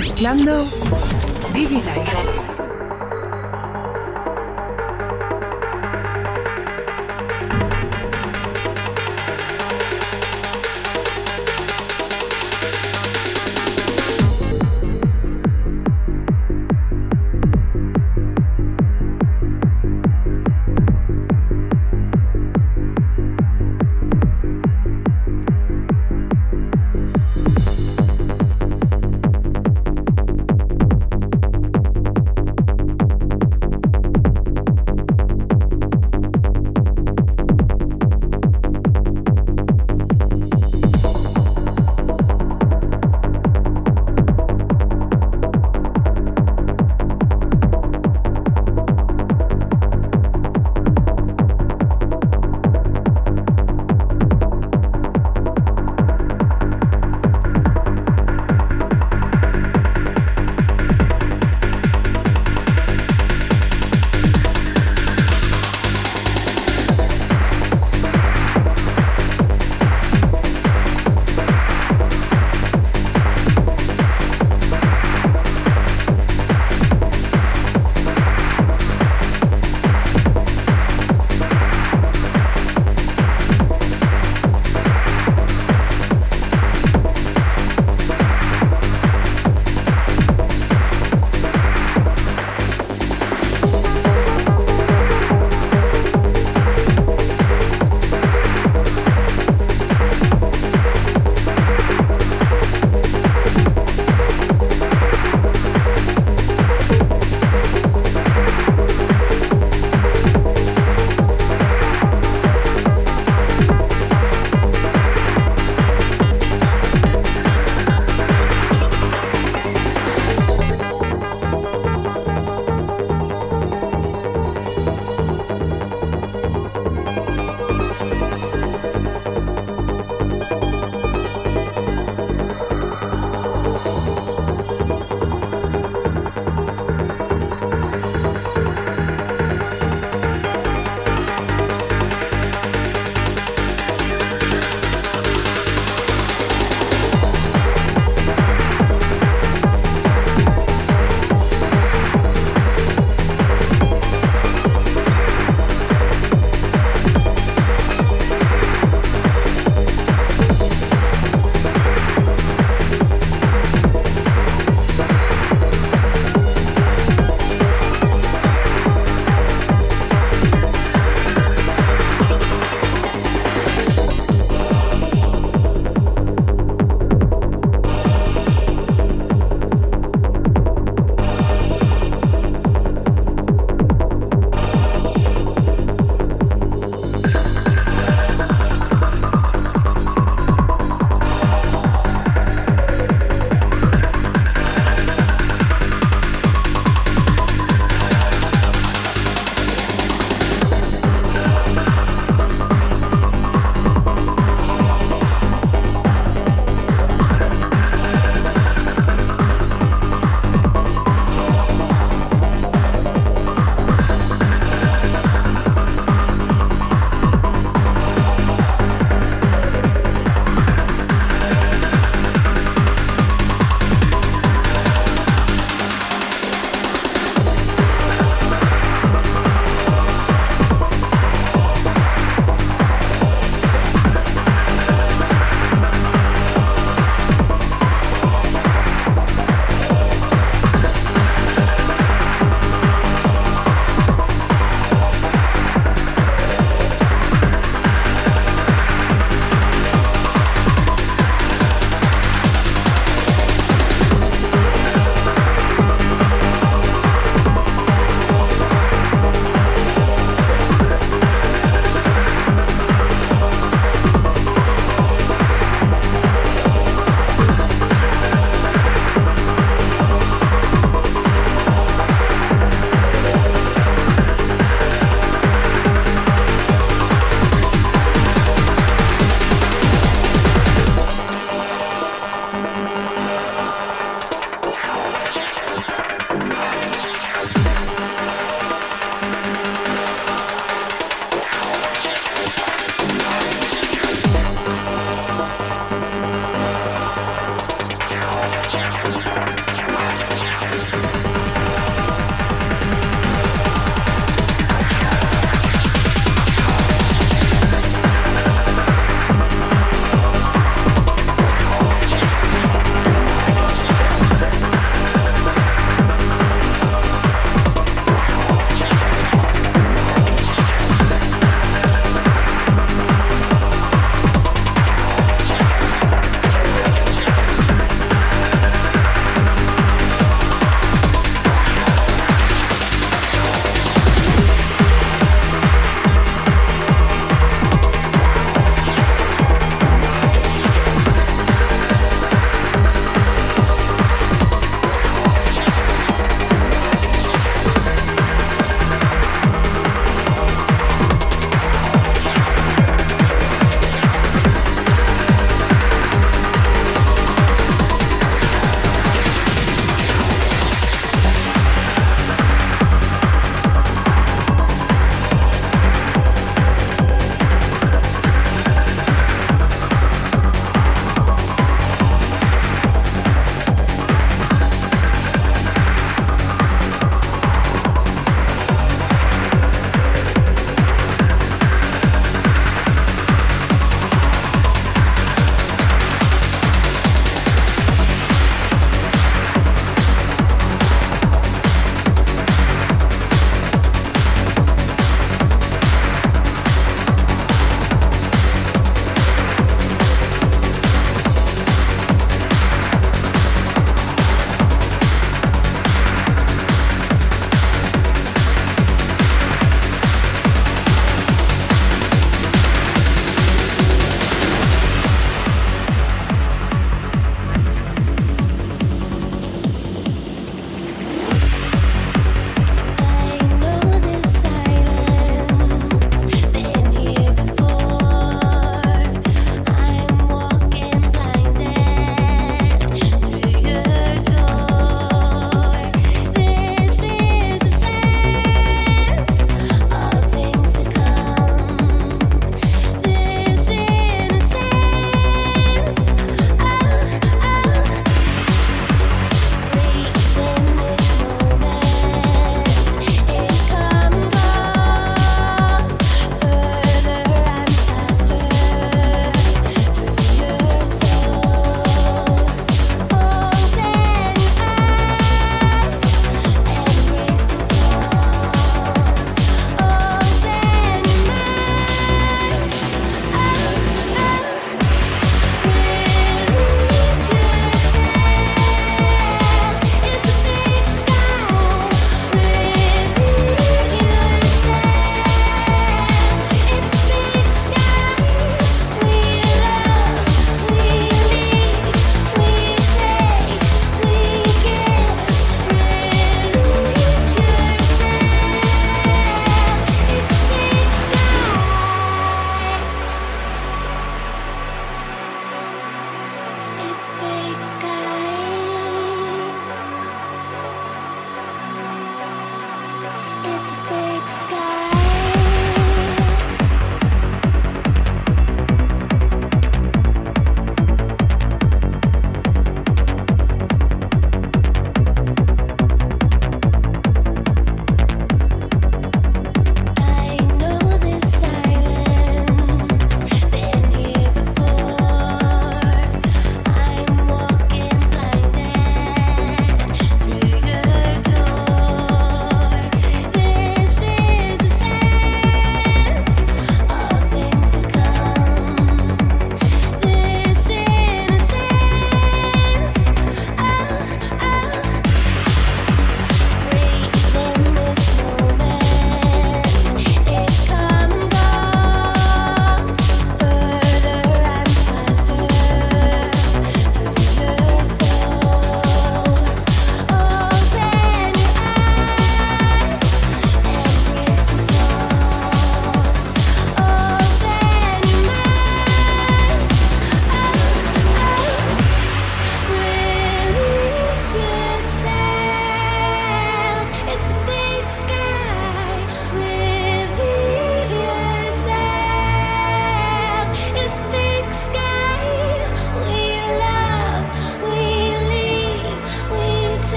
[0.00, 0.64] Mezclando
[1.52, 2.29] DJ Night.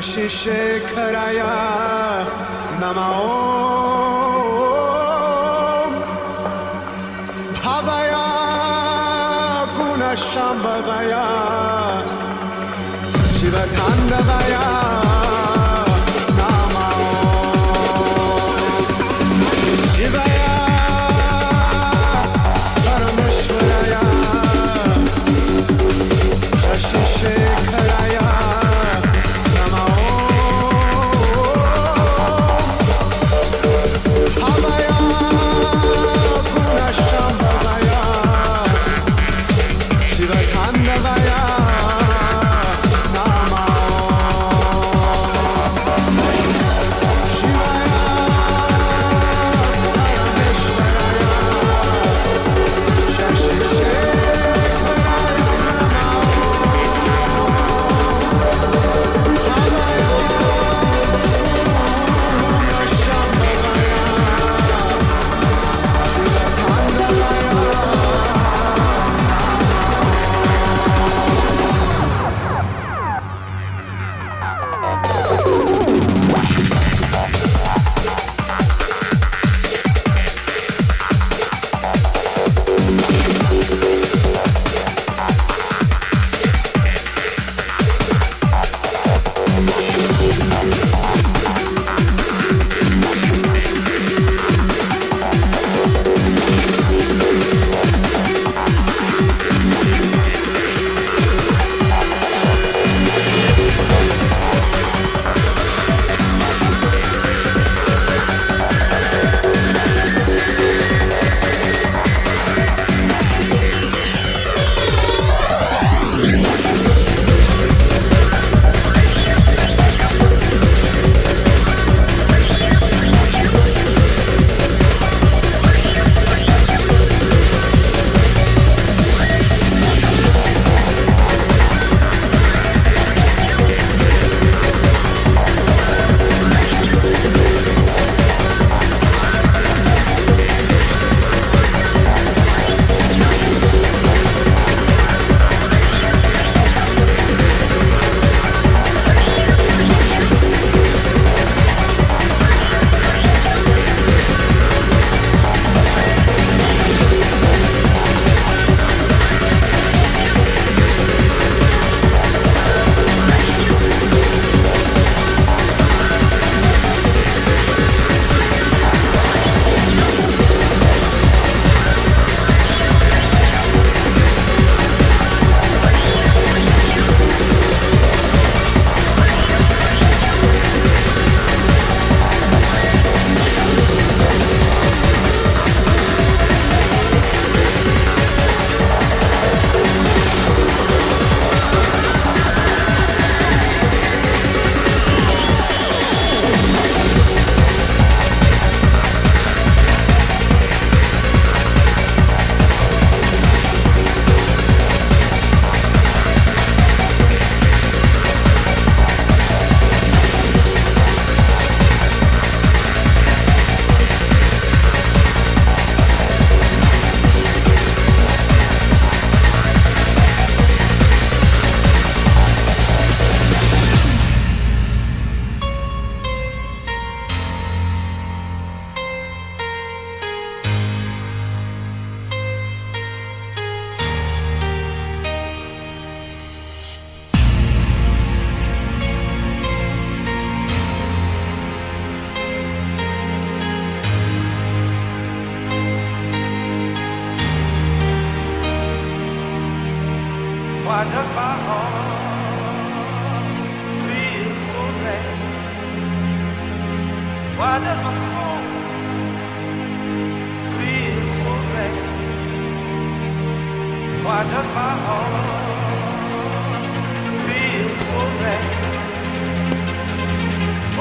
[0.00, 1.52] शशिशेखरया
[2.80, 3.97] नमो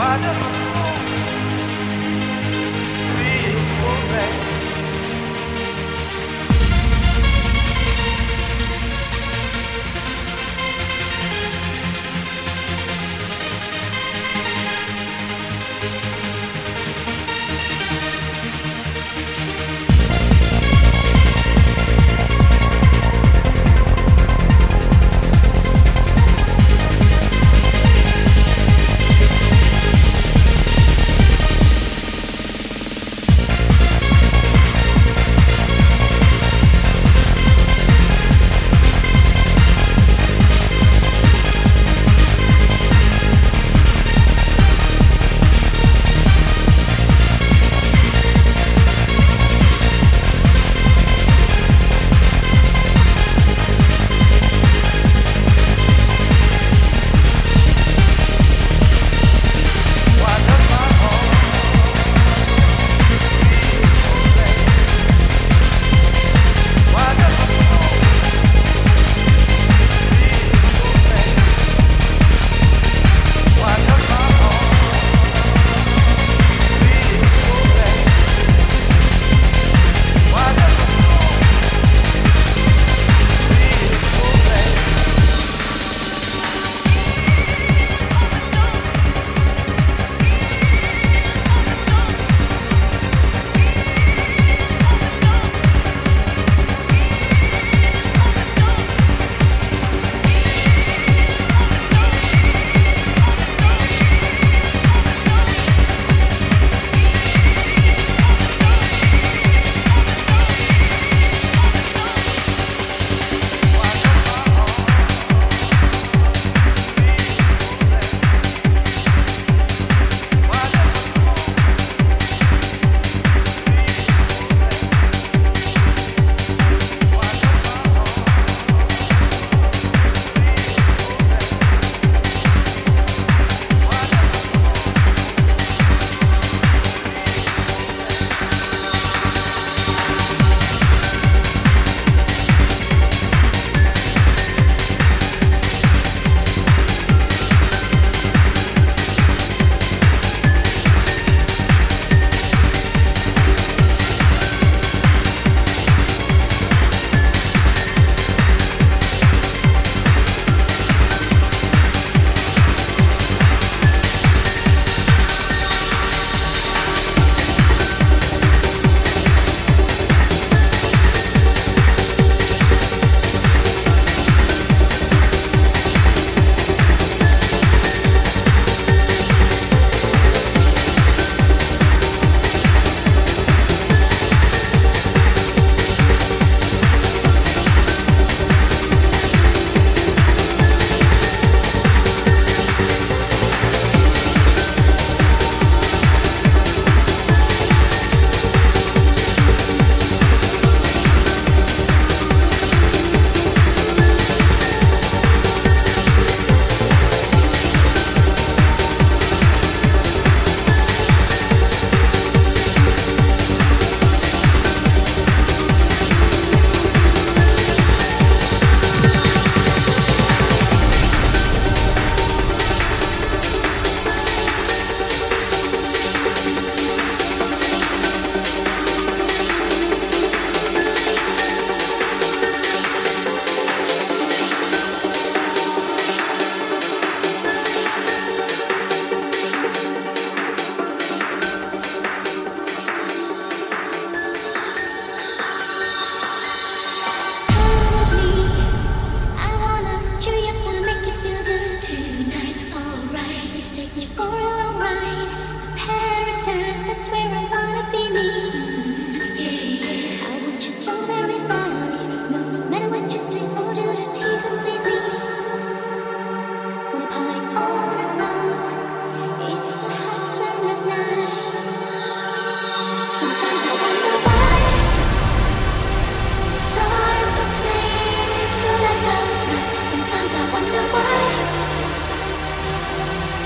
[0.09, 0.95] Olhos no sul,
[3.81, 4.46] sou sobre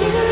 [0.02, 0.31] you.